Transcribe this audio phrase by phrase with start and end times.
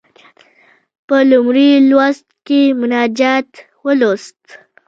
[1.07, 3.49] په لومړي لوست کې مناجات
[3.85, 4.41] ولوست.